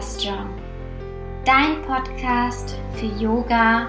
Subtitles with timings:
[0.00, 0.54] Strong,
[1.44, 3.88] dein Podcast für Yoga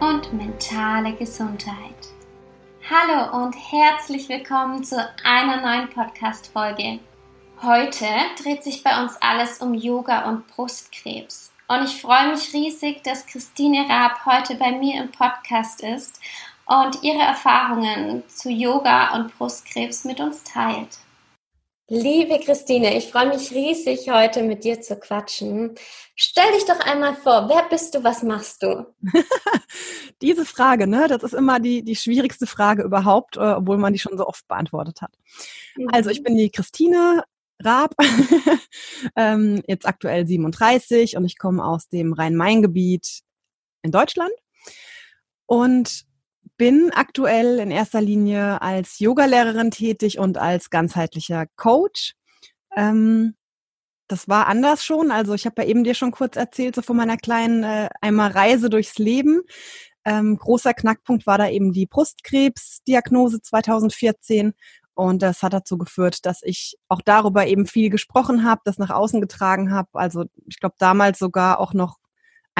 [0.00, 1.76] und mentale Gesundheit.
[2.88, 7.00] Hallo und herzlich willkommen zu einer neuen Podcast-Folge.
[7.62, 8.06] Heute
[8.42, 11.52] dreht sich bei uns alles um Yoga und Brustkrebs.
[11.68, 16.20] Und ich freue mich riesig, dass Christine Raab heute bei mir im Podcast ist
[16.64, 21.00] und ihre Erfahrungen zu Yoga und Brustkrebs mit uns teilt.
[21.92, 25.74] Liebe Christine, ich freue mich riesig, heute mit dir zu quatschen.
[26.14, 28.86] Stell dich doch einmal vor, wer bist du, was machst du?
[30.22, 33.98] Diese Frage, ne, das ist immer die, die schwierigste Frage überhaupt, äh, obwohl man die
[33.98, 35.10] schon so oft beantwortet hat.
[35.74, 35.88] Mhm.
[35.90, 37.24] Also ich bin die Christine
[37.58, 37.96] Raab,
[39.16, 43.22] ähm, jetzt aktuell 37 und ich komme aus dem Rhein-Main-Gebiet
[43.82, 44.30] in Deutschland.
[45.46, 46.04] Und
[46.60, 52.12] bin aktuell in erster Linie als Yogalehrerin tätig und als ganzheitlicher Coach.
[52.76, 53.34] Ähm,
[54.08, 55.10] das war anders schon.
[55.10, 58.32] Also ich habe ja eben dir schon kurz erzählt, so von meiner kleinen äh, einmal
[58.32, 59.40] Reise durchs Leben.
[60.04, 64.52] Ähm, großer Knackpunkt war da eben die Brustkrebsdiagnose 2014.
[64.92, 68.90] Und das hat dazu geführt, dass ich auch darüber eben viel gesprochen habe, das nach
[68.90, 69.88] außen getragen habe.
[69.94, 71.96] Also ich glaube damals sogar auch noch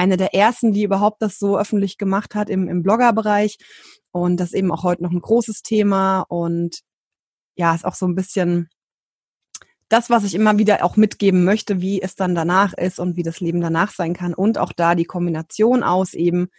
[0.01, 3.59] eine der ersten, die überhaupt das so öffentlich gemacht hat im, im Bloggerbereich.
[4.09, 6.21] Und das ist eben auch heute noch ein großes Thema.
[6.21, 6.79] Und
[7.55, 8.67] ja, ist auch so ein bisschen
[9.89, 13.21] das, was ich immer wieder auch mitgeben möchte, wie es dann danach ist und wie
[13.21, 14.33] das Leben danach sein kann.
[14.33, 16.49] Und auch da die Kombination aus eben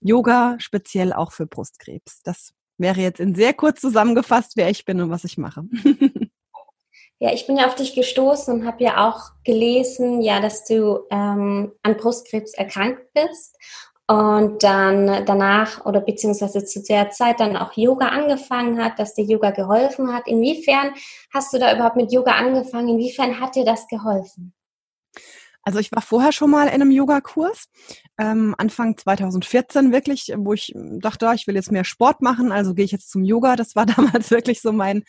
[0.00, 2.22] Yoga, speziell auch für Brustkrebs.
[2.22, 5.64] Das wäre jetzt in sehr kurz zusammengefasst, wer ich bin und was ich mache.
[7.18, 11.06] Ja, ich bin ja auf dich gestoßen und habe ja auch gelesen, ja, dass du
[11.10, 13.56] ähm, an Brustkrebs erkrankt bist
[14.06, 19.24] und dann danach oder beziehungsweise zu der Zeit dann auch Yoga angefangen hat, dass dir
[19.24, 20.28] Yoga geholfen hat.
[20.28, 20.92] Inwiefern
[21.32, 22.90] hast du da überhaupt mit Yoga angefangen?
[22.90, 24.52] Inwiefern hat dir das geholfen?
[25.62, 27.68] Also ich war vorher schon mal in einem Yogakurs,
[28.18, 32.84] ähm, Anfang 2014 wirklich, wo ich dachte, ich will jetzt mehr Sport machen, also gehe
[32.84, 33.56] ich jetzt zum Yoga.
[33.56, 35.02] Das war damals wirklich so mein,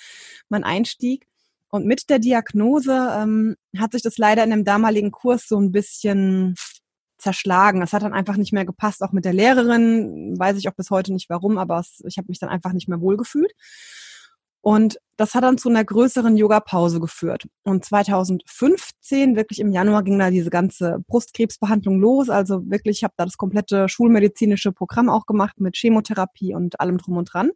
[0.49, 1.27] mein Einstieg.
[1.69, 5.71] Und mit der Diagnose ähm, hat sich das leider in dem damaligen Kurs so ein
[5.71, 6.55] bisschen
[7.17, 7.81] zerschlagen.
[7.81, 10.37] Es hat dann einfach nicht mehr gepasst, auch mit der Lehrerin.
[10.37, 12.87] Weiß ich auch bis heute nicht warum, aber es, ich habe mich dann einfach nicht
[12.87, 13.51] mehr wohlgefühlt.
[14.61, 17.47] Und das hat dann zu einer größeren Yoga-Pause geführt.
[17.63, 22.29] Und 2015, wirklich im Januar, ging da diese ganze Brustkrebsbehandlung los.
[22.29, 26.97] Also wirklich, ich habe da das komplette schulmedizinische Programm auch gemacht mit Chemotherapie und allem
[26.97, 27.51] drum und dran.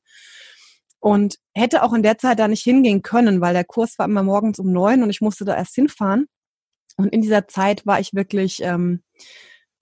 [1.02, 4.22] Und hätte auch in der Zeit da nicht hingehen können, weil der Kurs war immer
[4.22, 6.28] morgens um neun und ich musste da erst hinfahren.
[6.96, 9.02] Und in dieser Zeit war ich wirklich, ähm,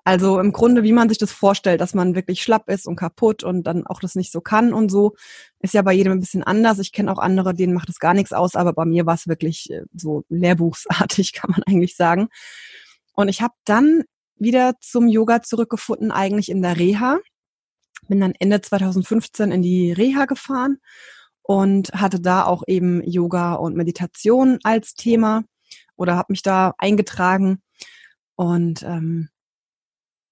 [0.06, 3.44] also im Grunde, wie man sich das vorstellt, dass man wirklich schlapp ist und kaputt
[3.44, 5.16] und dann auch das nicht so kann und so,
[5.60, 6.80] ist ja bei jedem ein bisschen anders.
[6.80, 9.28] Ich kenne auch andere, denen macht es gar nichts aus, aber bei mir war es
[9.28, 12.30] wirklich äh, so lehrbuchsartig, kann man eigentlich sagen.
[13.14, 14.04] Und ich habe dann
[14.38, 17.20] wieder zum Yoga zurückgefunden, eigentlich in der Reha
[18.10, 20.80] bin dann Ende 2015 in die Reha gefahren
[21.42, 25.44] und hatte da auch eben Yoga und Meditation als Thema
[25.96, 27.62] oder habe mich da eingetragen.
[28.36, 29.30] Und ähm,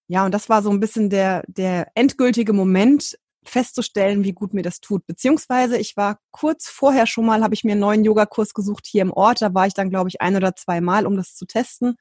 [0.08, 3.18] ja, und das war so ein bisschen der, der endgültige Moment,
[3.48, 5.06] festzustellen, wie gut mir das tut.
[5.08, 9.02] Beziehungsweise ich war kurz vorher schon mal, habe ich mir einen neuen Yogakurs gesucht hier
[9.02, 9.42] im Ort.
[9.42, 11.96] Da war ich dann, glaube ich, ein oder zwei Mal, um das zu testen.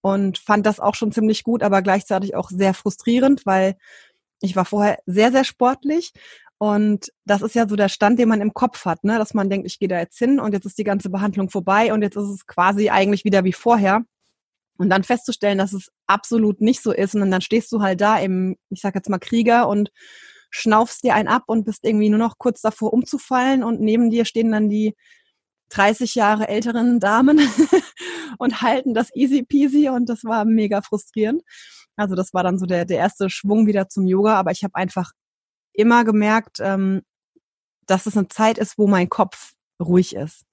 [0.00, 3.76] Und fand das auch schon ziemlich gut, aber gleichzeitig auch sehr frustrierend, weil
[4.42, 6.12] ich war vorher sehr, sehr sportlich
[6.58, 9.18] und das ist ja so der Stand, den man im Kopf hat, ne?
[9.18, 11.92] dass man denkt, ich gehe da jetzt hin und jetzt ist die ganze Behandlung vorbei
[11.92, 14.04] und jetzt ist es quasi eigentlich wieder wie vorher.
[14.78, 18.18] Und dann festzustellen, dass es absolut nicht so ist und dann stehst du halt da
[18.18, 19.90] im, ich sag jetzt mal Krieger und
[20.50, 24.24] schnaufst dir einen ab und bist irgendwie nur noch kurz davor umzufallen und neben dir
[24.24, 24.94] stehen dann die
[25.70, 27.40] 30 Jahre älteren Damen
[28.38, 31.42] und halten das easy peasy und das war mega frustrierend.
[31.96, 34.74] Also das war dann so der, der erste Schwung wieder zum Yoga, aber ich habe
[34.74, 35.12] einfach
[35.72, 37.02] immer gemerkt, ähm,
[37.86, 40.44] dass es eine Zeit ist, wo mein Kopf ruhig ist.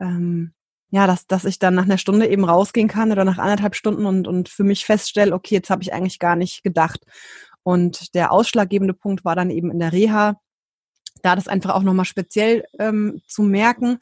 [0.00, 0.54] Ähm,
[0.90, 4.06] ja, dass, dass ich dann nach einer Stunde eben rausgehen kann oder nach anderthalb Stunden
[4.06, 7.04] und, und für mich feststelle, okay, jetzt habe ich eigentlich gar nicht gedacht.
[7.62, 10.40] Und der ausschlaggebende Punkt war dann eben in der Reha,
[11.22, 13.98] da das einfach auch nochmal speziell ähm, zu merken,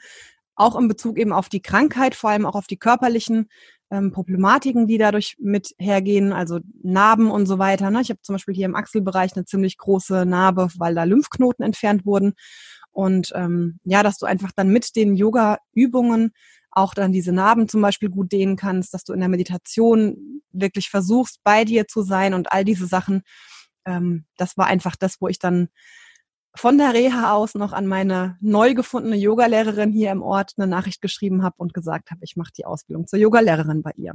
[0.55, 3.49] auch in Bezug eben auf die Krankheit, vor allem auch auf die körperlichen
[3.91, 7.91] ähm, Problematiken, die dadurch mit hergehen, also Narben und so weiter.
[7.91, 8.01] Ne?
[8.03, 12.05] Ich habe zum Beispiel hier im Achselbereich eine ziemlich große Narbe, weil da Lymphknoten entfernt
[12.05, 12.35] wurden.
[12.91, 16.33] Und ähm, ja, dass du einfach dann mit den Yoga-Übungen
[16.71, 20.91] auch dann diese Narben zum Beispiel gut dehnen kannst, dass du in der Meditation wirklich
[20.91, 23.23] versuchst, bei dir zu sein und all diese Sachen.
[23.87, 25.69] Ähm, das war einfach das, wo ich dann
[26.59, 31.01] von der Reha aus noch an meine neu gefundene Yogalehrerin hier im Ort eine Nachricht
[31.01, 34.13] geschrieben habe und gesagt habe, ich mache die Ausbildung zur Yogalehrerin bei ihr.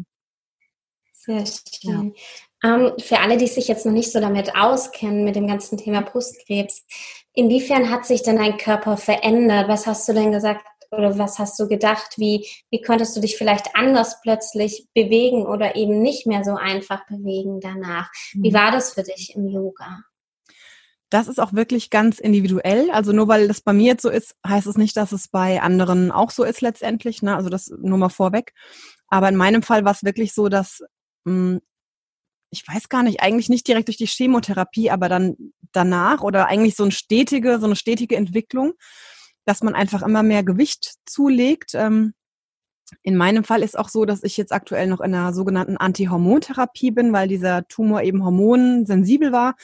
[1.13, 2.13] Sehr schön.
[2.61, 2.75] Ja.
[2.75, 6.01] Ähm, für alle, die sich jetzt noch nicht so damit auskennen, mit dem ganzen Thema
[6.01, 6.85] Brustkrebs,
[7.33, 9.69] inwiefern hat sich denn dein Körper verändert?
[9.69, 12.15] Was hast du denn gesagt oder was hast du gedacht?
[12.17, 17.05] Wie, wie konntest du dich vielleicht anders plötzlich bewegen oder eben nicht mehr so einfach
[17.07, 18.11] bewegen danach?
[18.33, 18.53] Wie mhm.
[18.53, 20.03] war das für dich im Yoga?
[21.13, 22.89] Das ist auch wirklich ganz individuell.
[22.89, 25.61] Also nur weil das bei mir jetzt so ist, heißt es nicht, dass es bei
[25.61, 27.21] anderen auch so ist letztendlich.
[27.21, 27.35] Ne?
[27.35, 28.53] Also das nur mal vorweg.
[29.09, 30.81] Aber in meinem Fall war es wirklich so, dass
[31.25, 31.61] mh, hm,
[32.49, 35.35] ich weiß gar nicht, eigentlich nicht direkt durch die Chemotherapie, aber dann
[35.71, 38.73] danach oder eigentlich so eine stetige, so eine stetige Entwicklung,
[39.45, 41.75] dass man einfach immer mehr Gewicht zulegt.
[41.75, 42.13] Ähm,
[43.01, 46.91] in meinem Fall ist auch so, dass ich jetzt aktuell noch in einer sogenannten Anti-Hormontherapie
[46.91, 49.55] bin, weil dieser Tumor eben hormonsensibel war.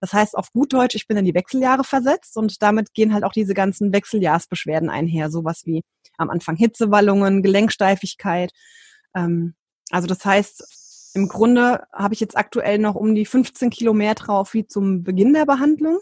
[0.00, 3.24] Das heißt auf gut Deutsch, ich bin in die Wechseljahre versetzt und damit gehen halt
[3.24, 5.82] auch diese ganzen Wechseljahrsbeschwerden einher, sowas wie
[6.18, 8.52] am Anfang Hitzewallungen, Gelenksteifigkeit.
[9.14, 9.54] Ähm,
[9.90, 14.14] also das heißt, im Grunde habe ich jetzt aktuell noch um die 15 Kilo mehr
[14.14, 15.98] drauf wie zum Beginn der Behandlung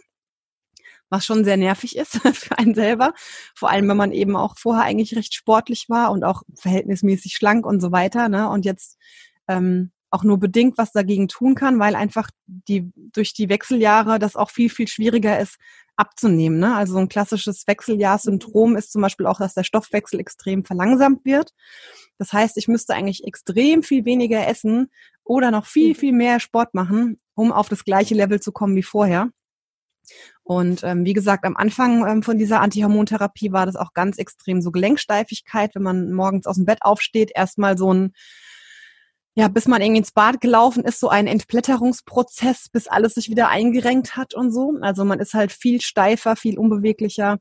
[1.11, 3.13] was schon sehr nervig ist für einen selber.
[3.55, 7.67] Vor allem, wenn man eben auch vorher eigentlich recht sportlich war und auch verhältnismäßig schlank
[7.67, 8.29] und so weiter.
[8.29, 8.49] Ne?
[8.49, 8.99] Und jetzt
[9.49, 14.37] ähm, auch nur bedingt was dagegen tun kann, weil einfach die durch die Wechseljahre das
[14.37, 15.57] auch viel, viel schwieriger ist
[15.97, 16.59] abzunehmen.
[16.59, 16.75] Ne?
[16.75, 21.53] Also ein klassisches Wechseljahrssyndrom ist zum Beispiel auch, dass der Stoffwechsel extrem verlangsamt wird.
[22.19, 24.91] Das heißt, ich müsste eigentlich extrem viel weniger essen
[25.25, 25.95] oder noch viel, mhm.
[25.95, 29.31] viel mehr Sport machen, um auf das gleiche Level zu kommen wie vorher.
[30.45, 34.61] Und ähm, wie gesagt, am Anfang ähm, von dieser Antihormontherapie war das auch ganz extrem
[34.61, 38.13] so Gelenksteifigkeit, wenn man morgens aus dem Bett aufsteht, erstmal so ein,
[39.35, 43.49] ja, bis man irgendwie ins Bad gelaufen ist, so ein Entblätterungsprozess, bis alles sich wieder
[43.49, 44.79] eingerenkt hat und so.
[44.83, 47.39] Also man ist halt viel steifer, viel unbeweglicher.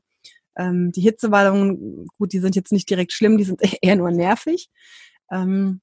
[0.56, 4.70] Ähm, die Hitzewallungen, gut, die sind jetzt nicht direkt schlimm, die sind eher nur nervig.
[5.30, 5.82] Ähm,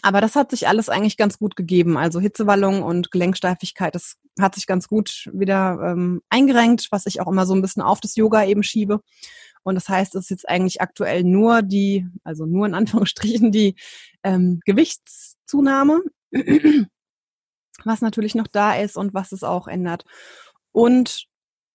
[0.00, 1.98] aber das hat sich alles eigentlich ganz gut gegeben.
[1.98, 7.28] Also Hitzewallung und Gelenksteifigkeit, das hat sich ganz gut wieder ähm, eingerenkt, was ich auch
[7.28, 9.00] immer so ein bisschen auf das Yoga eben schiebe.
[9.64, 13.74] Und das heißt, es ist jetzt eigentlich aktuell nur die, also nur in Anführungsstrichen die
[14.22, 16.00] ähm, Gewichtszunahme,
[17.84, 20.04] was natürlich noch da ist und was es auch ändert.
[20.72, 21.26] Und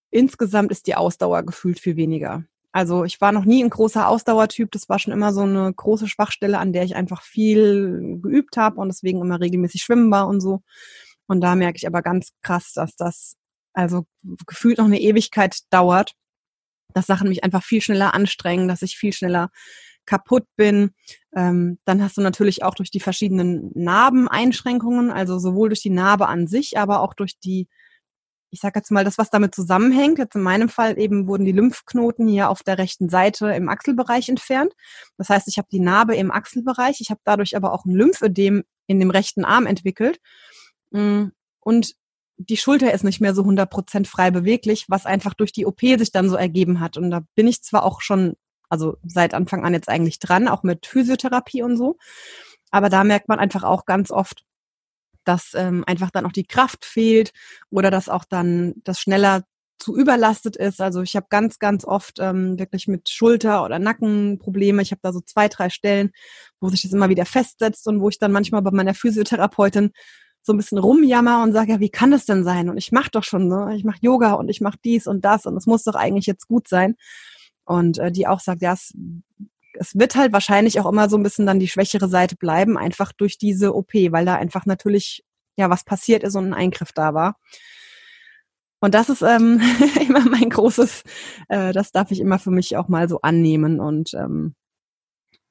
[0.10, 2.46] insgesamt ist die Ausdauer gefühlt viel weniger.
[2.78, 4.70] Also ich war noch nie ein großer Ausdauertyp.
[4.72, 8.80] Das war schon immer so eine große Schwachstelle, an der ich einfach viel geübt habe
[8.80, 10.62] und deswegen immer regelmäßig schwimmen war und so.
[11.26, 13.36] Und da merke ich aber ganz krass, dass das
[13.74, 14.06] also
[14.46, 16.14] gefühlt noch eine Ewigkeit dauert,
[16.94, 19.50] dass Sachen mich einfach viel schneller anstrengen, dass ich viel schneller
[20.06, 20.92] kaputt bin.
[21.36, 26.28] Ähm, dann hast du natürlich auch durch die verschiedenen Narbeneinschränkungen, also sowohl durch die Narbe
[26.28, 27.70] an sich, aber auch durch die
[28.50, 31.52] ich sage jetzt mal, das, was damit zusammenhängt, jetzt in meinem Fall eben wurden die
[31.52, 34.74] Lymphknoten hier auf der rechten Seite im Achselbereich entfernt.
[35.18, 38.64] Das heißt, ich habe die Narbe im Achselbereich, ich habe dadurch aber auch ein Lymphödem
[38.88, 40.20] in dem rechten Arm entwickelt.
[40.92, 41.26] Mm,
[41.60, 41.96] und
[42.38, 46.12] die Schulter ist nicht mehr so 100% frei beweglich, was einfach durch die OP sich
[46.12, 46.98] dann so ergeben hat.
[46.98, 48.36] Und da bin ich zwar auch schon,
[48.70, 51.98] also seit Anfang an jetzt eigentlich dran, auch mit Physiotherapie und so.
[52.70, 54.44] Aber da merkt man einfach auch ganz oft,
[55.28, 57.32] dass ähm, einfach dann auch die Kraft fehlt
[57.70, 59.44] oder dass auch dann das schneller
[59.80, 60.82] zu überlastet ist.
[60.82, 64.82] Also ich habe ganz, ganz oft ähm, wirklich mit Schulter- oder Nackenprobleme.
[64.82, 66.12] Ich habe da so zwei, drei Stellen,
[66.60, 69.92] wo sich das immer wieder festsetzt und wo ich dann manchmal bei meiner Physiotherapeutin
[70.42, 72.70] so ein bisschen rumjammer und sage, ja, wie kann das denn sein?
[72.70, 73.76] Und ich mache doch schon, ne?
[73.76, 76.48] ich mache Yoga und ich mache dies und das und es muss doch eigentlich jetzt
[76.48, 76.96] gut sein.
[77.66, 78.94] Und äh, die auch sagt, ja, es
[79.80, 83.12] es wird halt wahrscheinlich auch immer so ein bisschen dann die schwächere Seite bleiben, einfach
[83.14, 85.24] durch diese OP, weil da einfach natürlich
[85.58, 87.38] ja was passiert ist und ein Eingriff da war.
[88.80, 89.60] Und das ist ähm,
[90.08, 91.04] immer mein großes,
[91.50, 94.56] äh, das darf ich immer für mich auch mal so annehmen und ähm,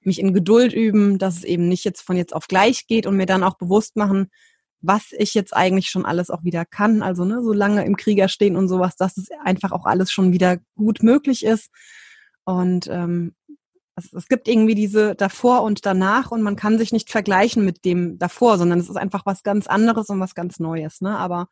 [0.00, 3.16] mich in Geduld üben, dass es eben nicht jetzt von jetzt auf gleich geht und
[3.16, 4.28] mir dann auch bewusst machen,
[4.80, 7.02] was ich jetzt eigentlich schon alles auch wieder kann.
[7.02, 10.33] Also ne, so lange im Krieger stehen und sowas, dass es einfach auch alles schon
[10.33, 11.71] wieder gut möglich ist.
[12.45, 13.35] Und ähm,
[13.96, 17.86] also es gibt irgendwie diese davor und danach und man kann sich nicht vergleichen mit
[17.86, 21.00] dem davor, sondern es ist einfach was ganz anderes und was ganz Neues.
[21.00, 21.16] Ne?
[21.16, 21.48] Aber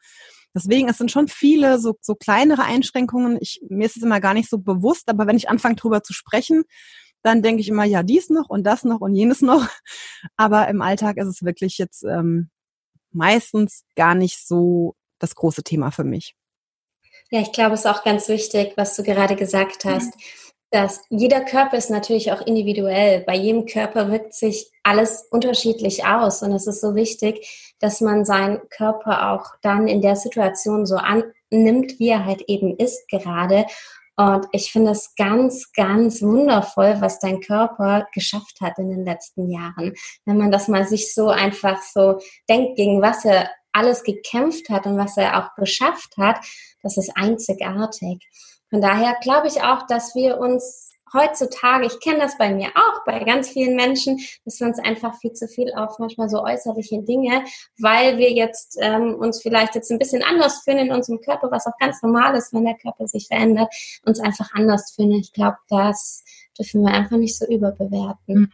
[0.54, 3.38] deswegen, es sind schon viele so, so kleinere Einschränkungen.
[3.40, 6.12] Ich, mir ist es immer gar nicht so bewusst, aber wenn ich anfange drüber zu
[6.12, 6.64] sprechen,
[7.22, 9.66] dann denke ich immer, ja, dies noch und das noch und jenes noch.
[10.36, 12.50] Aber im Alltag ist es wirklich jetzt ähm,
[13.12, 16.36] meistens gar nicht so das große Thema für mich.
[17.30, 20.14] Ja, ich glaube, es ist auch ganz wichtig, was du gerade gesagt hast.
[20.16, 20.43] Mhm
[20.75, 23.21] dass jeder Körper ist natürlich auch individuell.
[23.21, 26.43] Bei jedem Körper wirkt sich alles unterschiedlich aus.
[26.43, 30.97] Und es ist so wichtig, dass man seinen Körper auch dann in der Situation so
[30.97, 33.66] annimmt, wie er halt eben ist gerade.
[34.16, 39.52] Und ich finde es ganz, ganz wundervoll, was dein Körper geschafft hat in den letzten
[39.52, 39.95] Jahren.
[40.25, 44.87] Wenn man das mal sich so einfach so denkt, gegen was er alles gekämpft hat
[44.87, 46.45] und was er auch geschafft hat,
[46.83, 48.26] das ist einzigartig.
[48.75, 53.04] Von daher glaube ich auch, dass wir uns heutzutage, ich kenne das bei mir auch,
[53.07, 57.00] bei ganz vielen Menschen, dass wir uns einfach viel zu viel auf manchmal so äußerliche
[57.04, 57.45] Dinge,
[57.78, 61.69] weil wir jetzt ähm, uns vielleicht jetzt ein bisschen anders fühlen in unserem Körper, was
[61.69, 63.73] auch ganz normal ist, wenn der Körper sich verändert,
[64.04, 65.21] uns einfach anders fühlen.
[65.21, 66.25] Ich glaube, das
[66.59, 68.16] dürfen wir einfach nicht so überbewerten.
[68.26, 68.52] Mhm.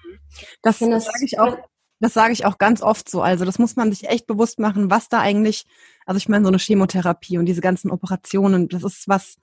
[0.61, 1.57] Das, das sage ich auch.
[2.03, 3.23] Das sage ich auch ganz oft so.
[3.23, 5.67] Also das muss man sich echt bewusst machen, was da eigentlich,
[6.05, 9.37] also ich meine so eine Chemotherapie und diese ganzen Operationen, das ist was,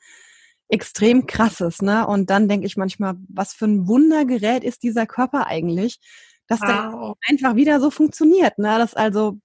[0.70, 2.06] extrem krasses, ne?
[2.08, 6.00] Und dann denke ich manchmal, was für ein Wundergerät ist dieser Körper eigentlich,
[6.48, 6.68] dass wow.
[6.68, 8.78] der einfach wieder so funktioniert, ne?
[8.78, 9.38] Das also,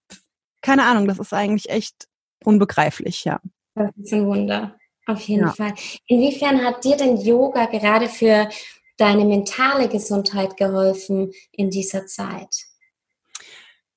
[0.60, 2.08] keine Ahnung, das ist eigentlich echt
[2.44, 3.40] unbegreiflich, ja.
[3.74, 4.76] Das ist ein Wunder,
[5.06, 5.52] auf jeden ja.
[5.52, 5.74] Fall.
[6.06, 8.48] Inwiefern hat dir denn Yoga gerade für
[8.96, 12.66] deine mentale Gesundheit geholfen in dieser Zeit?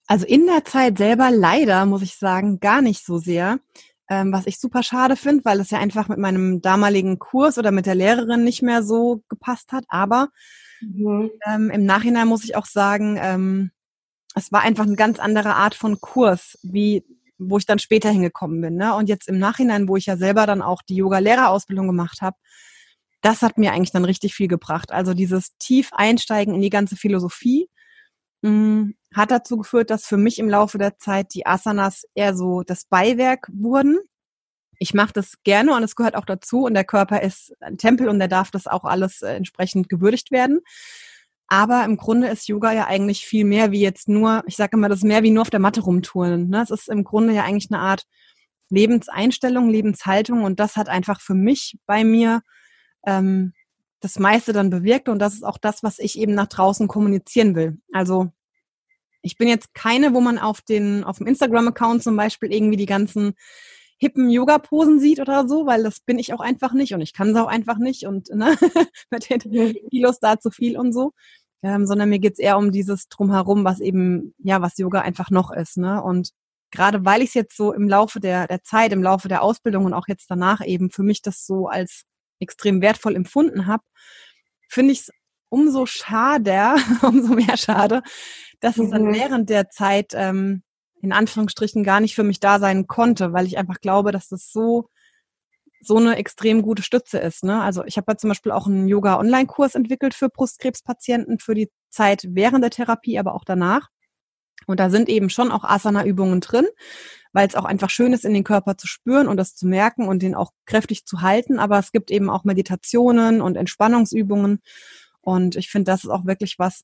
[0.07, 3.59] Also in der Zeit selber leider, muss ich sagen, gar nicht so sehr
[4.09, 7.71] ähm, was ich super schade finde, weil es ja einfach mit meinem damaligen Kurs oder
[7.71, 9.85] mit der Lehrerin nicht mehr so gepasst hat.
[9.87, 10.29] Aber
[10.81, 11.31] mhm.
[11.47, 13.71] ähm, im Nachhinein muss ich auch sagen, ähm,
[14.35, 17.05] es war einfach eine ganz andere Art von Kurs, wie
[17.37, 18.75] wo ich dann später hingekommen bin.
[18.75, 18.95] Ne?
[18.95, 22.37] Und jetzt im Nachhinein, wo ich ja selber dann auch die Yoga-Lehrerausbildung gemacht habe,
[23.21, 24.91] das hat mir eigentlich dann richtig viel gebracht.
[24.91, 27.67] Also dieses tief einsteigen in die ganze Philosophie
[29.13, 32.85] hat dazu geführt, dass für mich im Laufe der Zeit die Asanas eher so das
[32.85, 33.99] Beiwerk wurden.
[34.77, 38.09] Ich mache das gerne und es gehört auch dazu und der Körper ist ein Tempel
[38.09, 40.59] und der darf das auch alles äh, entsprechend gewürdigt werden.
[41.47, 44.89] Aber im Grunde ist Yoga ja eigentlich viel mehr wie jetzt nur, ich sage immer,
[44.89, 46.49] das ist mehr wie nur auf der Matte rumtouren.
[46.49, 46.61] Ne?
[46.61, 48.05] Es ist im Grunde ja eigentlich eine Art
[48.69, 52.41] Lebenseinstellung, Lebenshaltung und das hat einfach für mich bei mir
[53.05, 53.53] ähm,
[53.99, 57.55] das meiste dann bewirkt und das ist auch das, was ich eben nach draußen kommunizieren
[57.55, 57.77] will.
[57.91, 58.31] Also
[59.21, 62.85] ich bin jetzt keine, wo man auf den, auf dem Instagram-Account zum Beispiel irgendwie die
[62.85, 63.33] ganzen
[63.97, 67.29] hippen Yoga-Posen sieht oder so, weil das bin ich auch einfach nicht und ich kann
[67.29, 68.55] es auch einfach nicht und ne,
[69.09, 71.13] mit den Kilos da zu viel und so.
[71.63, 75.51] Ähm, sondern mir geht's eher um dieses Drumherum, was eben, ja, was Yoga einfach noch
[75.51, 75.77] ist.
[75.77, 76.03] Ne?
[76.03, 76.29] Und
[76.69, 79.85] gerade weil ich es jetzt so im Laufe der, der Zeit, im Laufe der Ausbildung
[79.85, 82.03] und auch jetzt danach eben für mich das so als
[82.39, 83.83] extrem wertvoll empfunden habe,
[84.69, 85.11] finde ich es
[85.49, 88.01] umso schade, umso mehr schade,
[88.59, 89.13] dass es dann mhm.
[89.13, 90.63] während der Zeit ähm,
[91.01, 94.51] in Anführungsstrichen gar nicht für mich da sein konnte, weil ich einfach glaube, dass das
[94.51, 94.89] so
[95.81, 97.43] so eine extrem gute Stütze ist.
[97.43, 97.61] Ne?
[97.61, 102.25] Also ich habe ja zum Beispiel auch einen Yoga-Online-Kurs entwickelt für Brustkrebspatienten für die Zeit
[102.27, 103.89] während der Therapie, aber auch danach.
[104.67, 106.65] Und da sind eben schon auch Asana-Übungen drin,
[107.33, 110.07] weil es auch einfach schön ist, in den Körper zu spüren und das zu merken
[110.07, 111.59] und den auch kräftig zu halten.
[111.59, 114.61] Aber es gibt eben auch Meditationen und Entspannungsübungen.
[115.21, 116.83] Und ich finde, das ist auch wirklich was,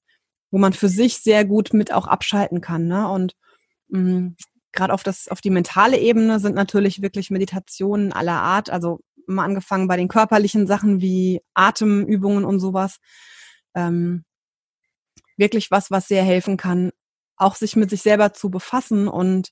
[0.51, 2.87] wo man für sich sehr gut mit auch abschalten kann.
[2.87, 3.07] Ne?
[3.07, 3.35] Und
[3.89, 4.29] mm,
[4.71, 9.45] gerade auf das, auf die mentale Ebene sind natürlich wirklich Meditationen aller Art, also mal
[9.45, 12.97] angefangen bei den körperlichen Sachen wie Atemübungen und sowas.
[13.73, 14.25] Ähm,
[15.37, 16.91] wirklich was, was sehr helfen kann,
[17.41, 19.49] auch sich mit sich selber zu befassen und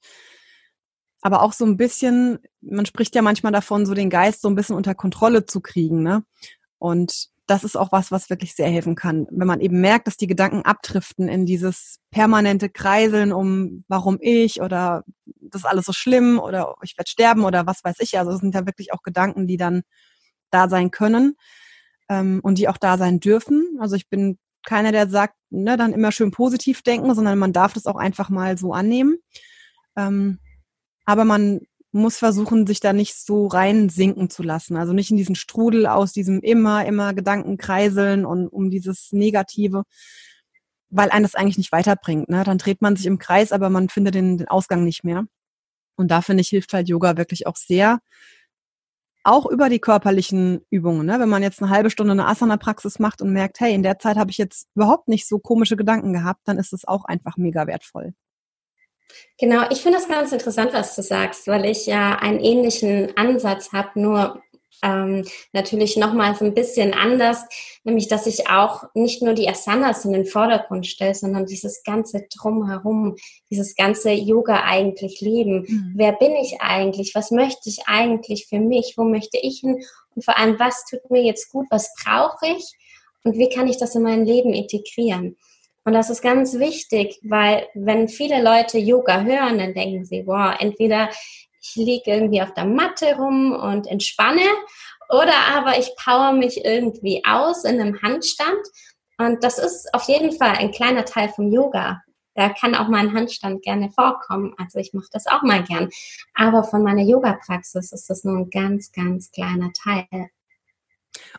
[1.21, 4.55] aber auch so ein bisschen, man spricht ja manchmal davon, so den Geist so ein
[4.55, 6.23] bisschen unter Kontrolle zu kriegen, ne?
[6.77, 9.27] Und das ist auch was, was wirklich sehr helfen kann.
[9.31, 14.61] Wenn man eben merkt, dass die Gedanken abdriften in dieses permanente Kreiseln um, warum ich
[14.61, 18.19] oder das ist alles so schlimm oder ich werde sterben oder was weiß ich.
[18.19, 19.81] Also es sind ja wirklich auch Gedanken, die dann
[20.51, 21.35] da sein können
[22.07, 23.77] ähm, und die auch da sein dürfen.
[23.79, 27.73] Also ich bin keiner, der sagt, ne, dann immer schön positiv denken, sondern man darf
[27.73, 29.17] das auch einfach mal so annehmen.
[29.95, 30.39] Ähm,
[31.05, 31.61] aber man
[31.91, 34.77] muss versuchen, sich da nicht so reinsinken zu lassen.
[34.77, 39.83] Also nicht in diesen Strudel aus diesem immer, immer Gedanken kreiseln und um dieses Negative,
[40.89, 42.29] weil einen das eigentlich nicht weiterbringt.
[42.29, 42.43] Ne?
[42.43, 45.25] Dann dreht man sich im Kreis, aber man findet den, den Ausgang nicht mehr.
[45.95, 47.99] Und da finde ich, hilft halt Yoga wirklich auch sehr.
[49.23, 51.05] Auch über die körperlichen Übungen.
[51.05, 51.19] Ne?
[51.19, 54.17] Wenn man jetzt eine halbe Stunde eine Asana-Praxis macht und merkt, hey, in der Zeit
[54.17, 57.67] habe ich jetzt überhaupt nicht so komische Gedanken gehabt, dann ist es auch einfach mega
[57.67, 58.13] wertvoll.
[59.37, 63.71] Genau, ich finde es ganz interessant, was du sagst, weil ich ja einen ähnlichen Ansatz
[63.73, 64.41] habe, nur
[64.83, 67.43] ähm, natürlich nochmals ein bisschen anders,
[67.83, 72.25] nämlich dass ich auch nicht nur die Asanas in den Vordergrund stelle, sondern dieses ganze
[72.35, 73.15] Drumherum,
[73.49, 75.65] dieses ganze Yoga eigentlich leben.
[75.67, 75.93] Mhm.
[75.95, 77.13] Wer bin ich eigentlich?
[77.15, 78.93] Was möchte ich eigentlich für mich?
[78.97, 79.83] Wo möchte ich hin?
[80.15, 81.67] Und vor allem, was tut mir jetzt gut?
[81.69, 82.75] Was brauche ich?
[83.23, 85.35] Und wie kann ich das in mein Leben integrieren?
[85.85, 90.53] Und das ist ganz wichtig, weil wenn viele Leute Yoga hören, dann denken sie, wow,
[90.59, 91.09] entweder
[91.61, 94.41] ich liege irgendwie auf der Matte rum und entspanne
[95.09, 98.59] Oder aber ich power mich irgendwie aus in einem Handstand.
[99.17, 102.01] Und das ist auf jeden Fall ein kleiner Teil vom Yoga.
[102.35, 104.53] Da kann auch mal ein Handstand gerne vorkommen.
[104.57, 105.89] Also ich mache das auch mal gern.
[106.35, 110.29] Aber von meiner Yoga-Praxis ist das nur ein ganz, ganz kleiner Teil.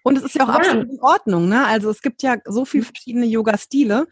[0.03, 0.57] Und es ist ja auch ja.
[0.57, 1.49] absolut in Ordnung.
[1.49, 1.65] Ne?
[1.65, 4.09] Also es gibt ja so viele verschiedene Yoga-Stile.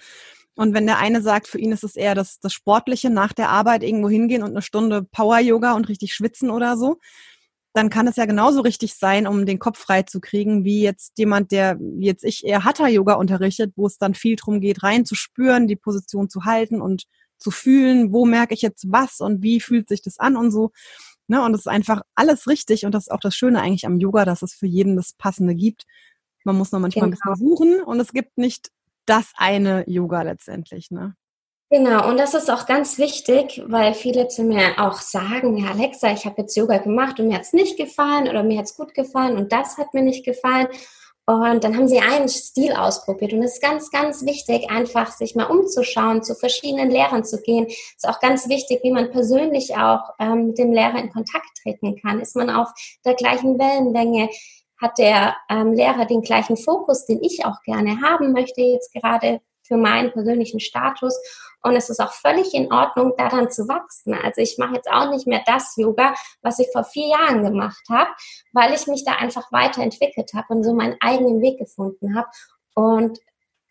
[0.59, 3.49] Und wenn der eine sagt, für ihn ist es eher das, das Sportliche, nach der
[3.49, 6.99] Arbeit irgendwo hingehen und eine Stunde Power-Yoga und richtig schwitzen oder so,
[7.75, 11.17] dann kann es ja genauso richtig sein, um den Kopf frei zu kriegen, wie jetzt
[11.17, 15.05] jemand, der, wie jetzt ich, eher Hatha-Yoga unterrichtet, wo es dann viel darum geht, rein
[15.05, 17.05] zu spüren, die Position zu halten und
[17.39, 20.73] zu fühlen, wo merke ich jetzt was und wie fühlt sich das an und so.
[21.29, 21.41] Ne?
[21.41, 24.25] Und es ist einfach alles richtig und das ist auch das Schöne eigentlich am Yoga,
[24.25, 25.87] dass es für jeden das Passende gibt.
[26.43, 27.17] Man muss noch manchmal genau.
[27.17, 28.73] ein bisschen suchen und es gibt nicht
[29.09, 31.15] das eine Yoga letztendlich, ne?
[31.71, 36.11] Genau, und das ist auch ganz wichtig, weil viele zu mir auch sagen, ja Alexa,
[36.13, 38.75] ich habe jetzt Yoga gemacht und mir hat es nicht gefallen oder mir hat es
[38.75, 40.69] gut gefallen und das hat mir nicht gefallen.
[41.29, 43.35] Und dann haben sie einen Stil ausprobiert.
[43.35, 47.67] Und es ist ganz, ganz wichtig, einfach sich mal umzuschauen, zu verschiedenen Lehrern zu gehen.
[47.69, 51.51] Es ist auch ganz wichtig, wie man persönlich auch ähm, mit dem Lehrer in Kontakt
[51.63, 52.21] treten kann.
[52.21, 52.71] Ist man auf
[53.05, 54.31] der gleichen Wellenlänge?
[54.81, 59.41] Hat der ähm, Lehrer den gleichen Fokus, den ich auch gerne haben möchte, jetzt gerade
[59.69, 61.15] für meinen persönlichen Status.
[61.63, 64.15] Und es ist auch völlig in Ordnung, daran zu wachsen.
[64.15, 67.83] Also ich mache jetzt auch nicht mehr das Yoga, was ich vor vier Jahren gemacht
[67.91, 68.11] habe,
[68.53, 72.29] weil ich mich da einfach weiterentwickelt habe und so meinen eigenen Weg gefunden habe.
[72.75, 73.19] Und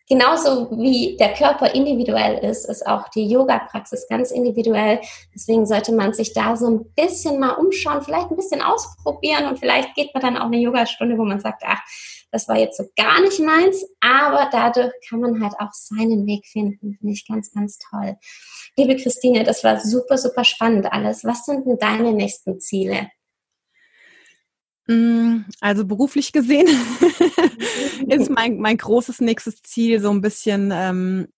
[0.08, 5.00] genauso wie der Körper individuell ist, ist auch die Yoga-Praxis ganz individuell.
[5.34, 9.58] Deswegen sollte man sich da so ein bisschen mal umschauen, vielleicht ein bisschen ausprobieren und
[9.58, 11.80] vielleicht geht man dann auch eine Yogastunde, wo man sagt, ach,
[12.30, 16.46] das war jetzt so gar nicht meins, aber dadurch kann man halt auch seinen Weg
[16.46, 16.94] finden.
[16.98, 18.16] Finde ich ganz, ganz toll.
[18.76, 21.24] Liebe Christine, das war super, super spannend alles.
[21.24, 23.08] Was sind denn deine nächsten Ziele?
[24.88, 26.66] Mm, also beruflich gesehen
[28.08, 31.28] ist mein, mein großes nächstes Ziel so ein bisschen ähm,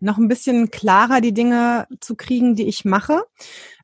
[0.00, 3.22] noch ein bisschen klarer die Dinge zu kriegen, die ich mache.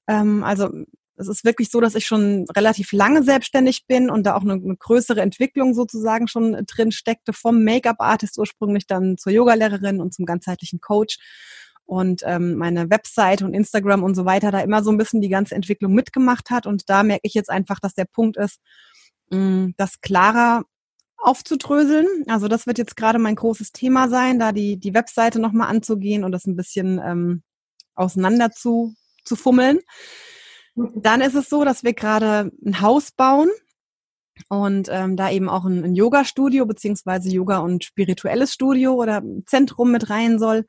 [0.08, 0.70] Ähm, also
[1.16, 4.54] es ist wirklich so, dass ich schon relativ lange selbstständig bin und da auch eine,
[4.54, 10.24] eine größere Entwicklung sozusagen schon drin steckte, vom Make-up-Artist ursprünglich dann zur Yogalehrerin und zum
[10.24, 11.18] ganzheitlichen Coach
[11.90, 15.28] und ähm, meine Website und Instagram und so weiter da immer so ein bisschen die
[15.28, 16.64] ganze Entwicklung mitgemacht hat.
[16.64, 18.60] Und da merke ich jetzt einfach, dass der Punkt ist,
[19.30, 20.62] mh, mm, das klarer
[21.18, 22.06] aufzudröseln.
[22.28, 26.22] Also das wird jetzt gerade mein großes Thema sein, da die, die Webseite nochmal anzugehen
[26.22, 27.42] und das ein bisschen ähm,
[27.96, 29.80] auseinander zu, zu fummeln.
[30.76, 33.50] Dann ist es so, dass wir gerade ein Haus bauen
[34.48, 39.90] und ähm, da eben auch ein, ein Yoga-Studio beziehungsweise Yoga und spirituelles Studio oder Zentrum
[39.90, 40.66] mit rein soll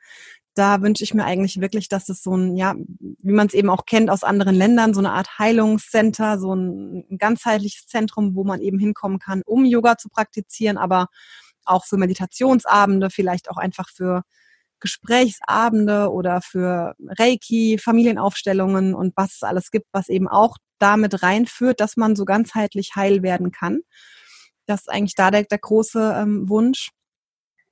[0.54, 3.70] da wünsche ich mir eigentlich wirklich, dass es so ein, ja, wie man es eben
[3.70, 8.62] auch kennt aus anderen Ländern, so eine Art Heilungscenter, so ein, ganzheitliches Zentrum, wo man
[8.62, 11.08] eben hinkommen kann, um Yoga zu praktizieren, aber
[11.64, 14.24] auch für Meditationsabende, vielleicht auch einfach für
[14.80, 21.80] Gesprächsabende oder für Reiki, Familienaufstellungen und was es alles gibt, was eben auch damit reinführt,
[21.80, 23.82] dass man so ganzheitlich heil werden kann.
[24.66, 26.90] Das ist eigentlich da der, der große ähm, Wunsch.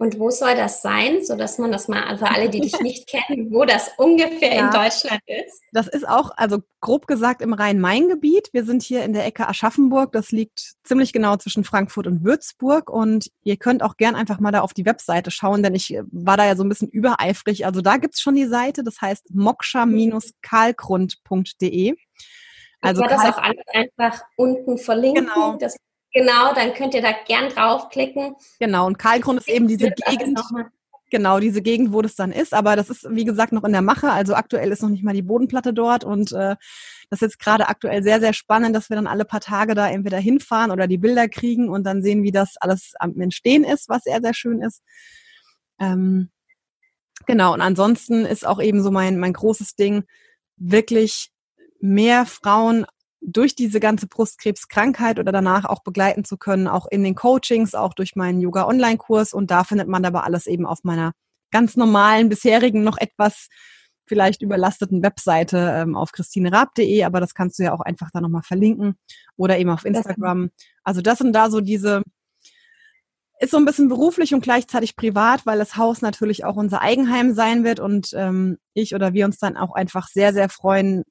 [0.01, 3.05] Und wo soll das sein, so dass man das mal für alle, die dich nicht
[3.05, 5.61] kennen, wo das ungefähr ja, in Deutschland ist?
[5.73, 8.47] Das ist auch, also grob gesagt im Rhein-Main-Gebiet.
[8.53, 10.13] Wir sind hier in der Ecke Aschaffenburg.
[10.13, 12.89] Das liegt ziemlich genau zwischen Frankfurt und Würzburg.
[12.89, 16.37] Und ihr könnt auch gern einfach mal da auf die Webseite schauen, denn ich war
[16.37, 17.65] da ja so ein bisschen übereifrig.
[17.65, 21.95] Also da gibt's schon die Seite, das heißt moksha-karlgrund.de.
[22.79, 25.25] Also ich werde das auch alles einfach unten verlinken.
[25.25, 25.57] Genau.
[25.57, 25.75] Das
[26.13, 28.35] Genau, dann könnt ihr da gern draufklicken.
[28.59, 30.41] Genau, und Karlgrund ist eben diese Gegend.
[31.11, 32.53] Genau, diese Gegend, wo das dann ist.
[32.53, 34.11] Aber das ist, wie gesagt, noch in der Mache.
[34.11, 36.03] Also aktuell ist noch nicht mal die Bodenplatte dort.
[36.03, 36.55] Und äh,
[37.09, 39.89] das ist jetzt gerade aktuell sehr, sehr spannend, dass wir dann alle paar Tage da
[39.89, 43.89] entweder hinfahren oder die Bilder kriegen und dann sehen, wie das alles am Entstehen ist,
[43.89, 44.83] was sehr, sehr schön ist.
[45.79, 46.29] Ähm,
[47.25, 50.03] genau, und ansonsten ist auch eben so mein, mein großes Ding,
[50.57, 51.31] wirklich
[51.79, 52.85] mehr Frauen
[53.21, 57.93] durch diese ganze Brustkrebskrankheit oder danach auch begleiten zu können, auch in den Coachings, auch
[57.93, 59.33] durch meinen Yoga-Online-Kurs.
[59.33, 61.13] Und da findet man aber alles eben auf meiner
[61.51, 63.47] ganz normalen, bisherigen, noch etwas
[64.09, 68.41] vielleicht überlasteten Webseite ähm, auf christinerab.de, aber das kannst du ja auch einfach da nochmal
[68.41, 68.95] verlinken
[69.37, 70.49] oder eben auf Instagram.
[70.83, 72.01] Also das sind da so diese,
[73.39, 77.33] ist so ein bisschen beruflich und gleichzeitig privat, weil das Haus natürlich auch unser Eigenheim
[77.33, 81.03] sein wird und ähm, ich oder wir uns dann auch einfach sehr, sehr freuen,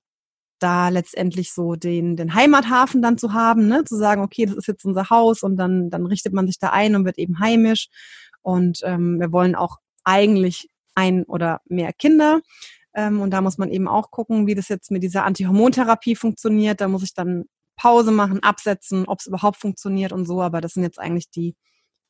[0.59, 3.85] da letztendlich so den, den Heimathafen dann zu haben, ne?
[3.85, 6.71] zu sagen, okay, das ist jetzt unser Haus und dann, dann richtet man sich da
[6.71, 7.89] ein und wird eben heimisch.
[8.43, 12.41] Und ähm, wir wollen auch eigentlich ein oder mehr Kinder.
[12.95, 16.81] Ähm, und da muss man eben auch gucken, wie das jetzt mit dieser Antihormontherapie funktioniert.
[16.81, 17.45] Da muss ich dann
[17.77, 20.43] Pause machen, absetzen, ob es überhaupt funktioniert und so.
[20.43, 21.55] Aber das sind jetzt eigentlich die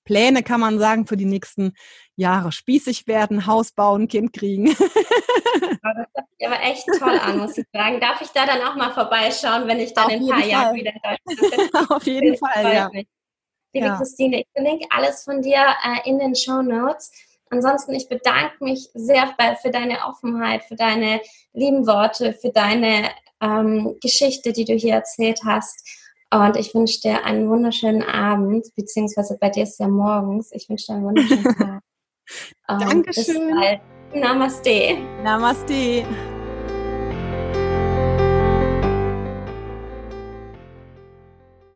[0.09, 1.75] Pläne, kann man sagen, für die nächsten
[2.17, 2.51] Jahre.
[2.51, 4.65] Spießig werden, Haus bauen, Kind kriegen.
[4.75, 4.79] das
[5.83, 8.01] hört sich aber echt toll an, muss ich sagen.
[8.01, 10.51] Darf ich da dann auch mal vorbeischauen, wenn ich dann Auf in ein paar jeden
[10.51, 10.75] Jahren Fall.
[10.77, 11.87] wieder in Deutschland bin?
[11.97, 12.89] Auf jeden Das Fall, ja.
[12.91, 13.07] mich.
[13.75, 13.97] Liebe Ja.
[13.99, 17.13] Christine, ich verlinke alles von dir äh, in den Show Notes.
[17.51, 21.21] Ansonsten, ich bedanke mich sehr bei, für deine Offenheit, für deine
[21.53, 23.11] lieben Worte, für deine
[23.43, 25.98] ähm, Geschichte, die du hier erzählt hast.
[26.31, 30.53] Und ich wünsche dir einen wunderschönen Abend, beziehungsweise bei dir ist ja morgens.
[30.53, 31.83] Ich wünsche dir einen wunderschönen Tag.
[32.67, 33.49] Dankeschön.
[33.49, 33.81] Bis bald.
[34.15, 34.99] Namaste.
[35.23, 36.05] Namaste.